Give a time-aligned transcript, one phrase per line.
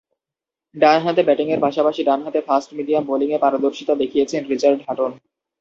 [0.75, 5.11] ডানহাতে ব্যাটিংয়ের পাশাপাশি ডানহাতে ফাস্ট-মিডিয়াম বোলিংয়ে পারদর্শীতা দেখিয়েছেন রিচার্ড হাটন।